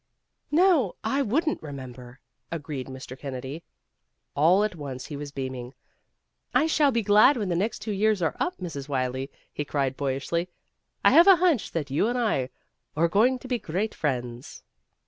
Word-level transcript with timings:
"No, 0.49 0.95
I 1.03 1.21
wouldn't 1.21 1.61
remember," 1.61 2.19
agreed 2.51 2.87
Mr. 2.87 3.15
Kennedy. 3.15 3.61
All 4.35 4.63
at 4.63 4.73
once 4.75 5.05
he 5.05 5.15
was 5.15 5.31
beaming. 5.31 5.75
"I 6.55 6.65
shall 6.65 6.89
be 6.91 7.03
glad 7.03 7.37
when 7.37 7.49
the 7.49 7.55
next 7.55 7.83
two 7.83 7.91
years 7.91 8.19
are 8.19 8.35
up, 8.39 8.57
Mrs. 8.57 8.89
Wylie," 8.89 9.29
he 9.53 9.63
cried 9.63 9.95
boyishly. 9.95 10.49
"I 11.05 11.11
have 11.11 11.27
a 11.27 11.35
hunch 11.35 11.71
that 11.73 11.91
you 11.91 12.07
and 12.07 12.17
I 12.17 12.49
are 12.95 13.07
going 13.07 13.37
to 13.37 13.47
be 13.47 13.59
great 13.59 13.93
friends." 13.93 14.63